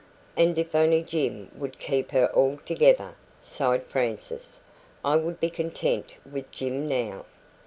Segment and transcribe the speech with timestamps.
[0.35, 4.57] "And if only Jim would keep her altogether!" sighed Frances.
[5.05, 7.25] "I would be content with Jim now."